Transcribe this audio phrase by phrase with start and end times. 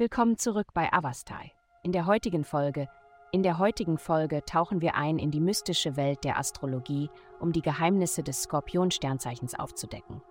[0.00, 1.52] Willkommen zurück bei Avastai.
[1.82, 2.88] In der heutigen Folge
[3.32, 7.60] in der heutigen Folge tauchen wir ein in die mystische Welt der Astrologie, um die
[7.60, 10.22] Geheimnisse des Skorpion-Sternzeichens aufzudecken.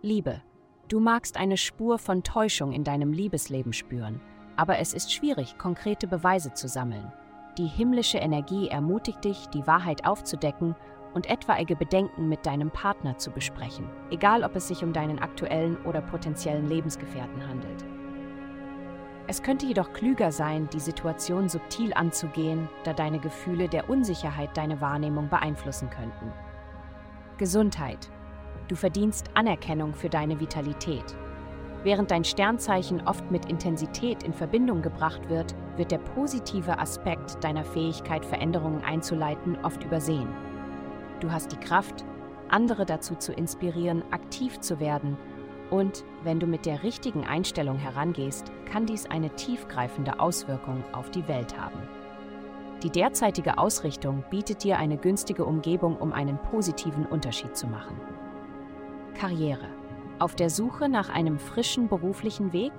[0.00, 0.42] Liebe.
[0.86, 4.20] Du magst eine Spur von Täuschung in deinem Liebesleben spüren,
[4.54, 7.12] aber es ist schwierig, konkrete Beweise zu sammeln.
[7.58, 10.76] Die himmlische Energie ermutigt dich, die Wahrheit aufzudecken
[11.14, 15.76] und etwaige Bedenken mit deinem Partner zu besprechen, egal ob es sich um deinen aktuellen
[15.84, 17.84] oder potenziellen Lebensgefährten handelt.
[19.30, 24.80] Es könnte jedoch klüger sein, die Situation subtil anzugehen, da deine Gefühle der Unsicherheit deine
[24.80, 26.32] Wahrnehmung beeinflussen könnten.
[27.36, 28.10] Gesundheit.
[28.68, 31.04] Du verdienst Anerkennung für deine Vitalität.
[31.84, 37.66] Während dein Sternzeichen oft mit Intensität in Verbindung gebracht wird, wird der positive Aspekt deiner
[37.66, 40.28] Fähigkeit, Veränderungen einzuleiten, oft übersehen.
[41.20, 42.02] Du hast die Kraft,
[42.48, 45.18] andere dazu zu inspirieren, aktiv zu werden
[45.70, 51.26] und wenn du mit der richtigen Einstellung herangehst, kann dies eine tiefgreifende Auswirkung auf die
[51.28, 51.80] Welt haben.
[52.82, 58.00] Die derzeitige Ausrichtung bietet dir eine günstige Umgebung, um einen positiven Unterschied zu machen.
[59.14, 59.66] Karriere.
[60.20, 62.72] Auf der Suche nach einem frischen beruflichen Weg?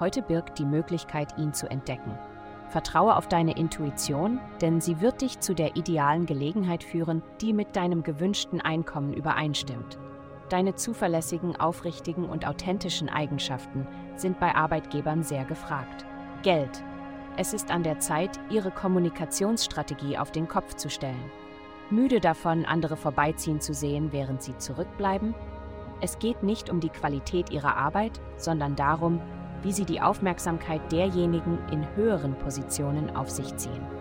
[0.00, 2.18] Heute birgt die Möglichkeit, ihn zu entdecken.
[2.68, 7.74] Vertraue auf deine Intuition, denn sie wird dich zu der idealen Gelegenheit führen, die mit
[7.74, 9.98] deinem gewünschten Einkommen übereinstimmt.
[10.48, 16.06] Deine zuverlässigen, aufrichtigen und authentischen Eigenschaften sind bei Arbeitgebern sehr gefragt.
[16.42, 16.82] Geld.
[17.36, 21.30] Es ist an der Zeit, Ihre Kommunikationsstrategie auf den Kopf zu stellen.
[21.90, 25.34] Müde davon, andere vorbeiziehen zu sehen, während sie zurückbleiben?
[26.00, 29.20] Es geht nicht um die Qualität Ihrer Arbeit, sondern darum,
[29.62, 33.97] wie Sie die Aufmerksamkeit derjenigen in höheren Positionen auf sich ziehen.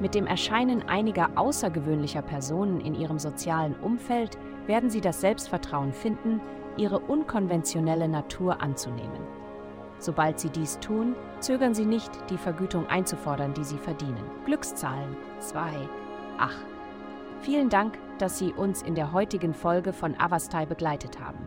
[0.00, 6.40] Mit dem Erscheinen einiger außergewöhnlicher Personen in Ihrem sozialen Umfeld werden Sie das Selbstvertrauen finden,
[6.78, 9.20] Ihre unkonventionelle Natur anzunehmen.
[9.98, 14.24] Sobald Sie dies tun, zögern Sie nicht, die Vergütung einzufordern, die Sie verdienen.
[14.46, 15.58] Glückszahlen 2,
[16.38, 16.56] 8.
[17.42, 21.46] Vielen Dank, dass Sie uns in der heutigen Folge von Avastai begleitet haben.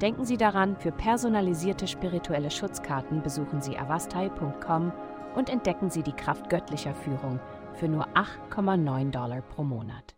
[0.00, 4.92] Denken Sie daran, für personalisierte spirituelle Schutzkarten besuchen Sie avastai.com
[5.34, 7.38] und entdecken Sie die Kraft göttlicher Führung
[7.74, 10.14] für nur 8,9 Dollar pro Monat.